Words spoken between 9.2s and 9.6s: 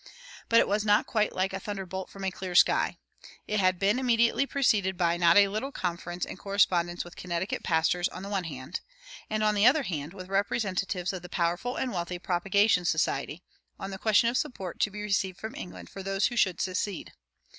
and on